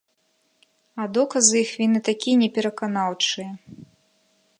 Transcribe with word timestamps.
А 1.01 1.03
доказы 1.17 1.55
іх 1.63 1.69
віны 1.81 1.99
такія 2.09 2.35
непераканаўчыя. 2.45 3.51